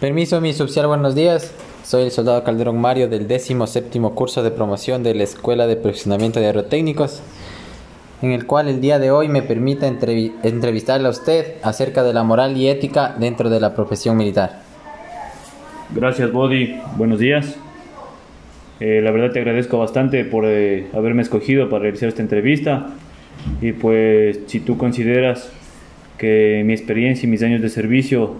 [0.00, 1.54] Permiso, mi subcial, buenos días.
[1.84, 6.40] Soy el soldado Calderón Mario del 17 curso de promoción de la Escuela de Perfeccionamiento
[6.40, 7.22] de Aerotécnicos,
[8.22, 12.22] en el cual el día de hoy me permite entrevistarle a usted acerca de la
[12.22, 14.62] moral y ética dentro de la profesión militar.
[15.94, 16.80] Gracias, Body.
[16.96, 17.56] Buenos días.
[18.80, 22.86] Eh, la verdad te agradezco bastante por eh, haberme escogido para realizar esta entrevista.
[23.60, 25.52] Y pues si tú consideras
[26.16, 28.36] que mi experiencia y mis años de servicio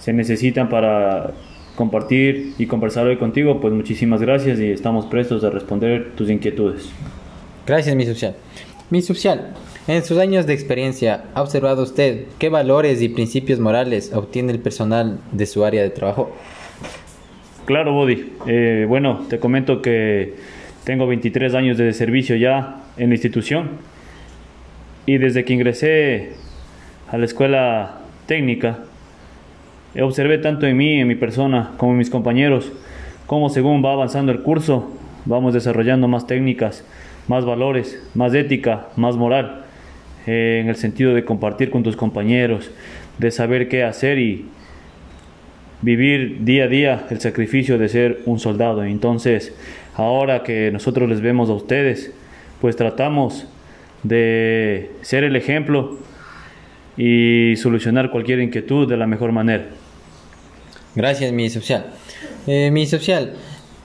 [0.00, 1.32] se necesitan para
[1.76, 6.90] compartir y conversar hoy contigo, pues muchísimas gracias y estamos prestos a responder tus inquietudes.
[7.66, 8.34] Gracias, mi social.
[8.90, 9.54] Mi social,
[9.86, 14.58] en sus años de experiencia, ¿ha observado usted qué valores y principios morales obtiene el
[14.58, 16.34] personal de su área de trabajo?
[17.66, 18.32] Claro, Body.
[18.46, 20.34] Eh, bueno, te comento que
[20.84, 23.72] tengo 23 años de servicio ya en la institución
[25.04, 26.32] y desde que ingresé
[27.10, 28.84] a la escuela técnica,
[30.00, 32.72] observé tanto en mí, en mi persona, como en mis compañeros,
[33.26, 34.90] cómo según va avanzando el curso,
[35.24, 36.84] vamos desarrollando más técnicas,
[37.26, 39.64] más valores, más ética, más moral,
[40.26, 42.70] eh, en el sentido de compartir con tus compañeros,
[43.18, 44.46] de saber qué hacer y
[45.82, 48.84] vivir día a día el sacrificio de ser un soldado.
[48.84, 49.54] Entonces,
[49.94, 52.12] ahora que nosotros les vemos a ustedes,
[52.60, 53.46] pues tratamos
[54.02, 55.98] de ser el ejemplo
[56.98, 59.66] y solucionar cualquier inquietud de la mejor manera.
[60.94, 61.86] Gracias, mi social.
[62.46, 63.34] Eh, mi social,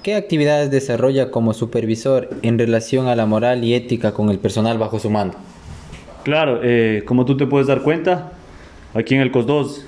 [0.02, 4.80] ¿qué actividades desarrolla como supervisor en relación a la moral y ética con el personal
[4.80, 5.38] bajo su mando?
[6.24, 8.32] Claro, eh, como tú te puedes dar cuenta,
[8.94, 9.86] aquí en el COS 2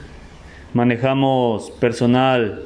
[0.73, 2.63] manejamos personal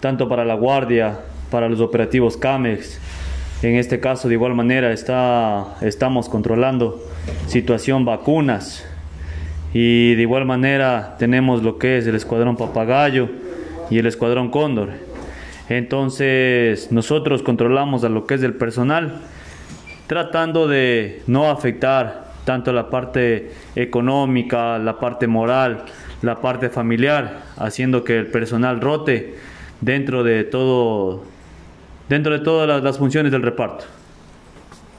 [0.00, 2.98] tanto para la guardia, para los operativos CAMEX.
[3.62, 7.02] En este caso, de igual manera, está, estamos controlando
[7.46, 8.84] situación vacunas.
[9.72, 13.28] Y de igual manera tenemos lo que es el Escuadrón Papagayo,
[13.90, 14.90] y el Escuadrón Cóndor.
[15.68, 19.20] Entonces nosotros controlamos a lo que es el personal,
[20.06, 25.84] tratando de no afectar tanto la parte económica, la parte moral,
[26.22, 29.34] la parte familiar, haciendo que el personal rote
[29.82, 31.24] dentro de todo,
[32.08, 33.84] dentro de todas las, funciones del reparto.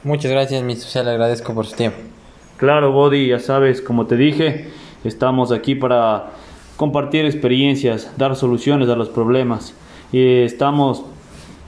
[0.04, 1.98] Muchas gracias, mi social, agradezco por su tiempo.
[2.60, 4.66] Claro, Body, ya sabes, como te dije,
[5.02, 6.32] estamos aquí para
[6.76, 9.74] compartir experiencias, dar soluciones a los problemas.
[10.12, 11.02] Y estamos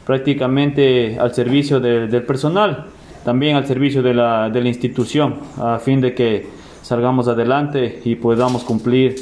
[0.05, 2.89] prácticamente al servicio del personal,
[3.25, 6.47] también al servicio de la, de la institución, a fin de que
[6.83, 9.17] salgamos adelante y podamos cumplir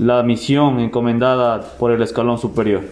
[0.00, 2.82] la misión encomendada por el escalón superior.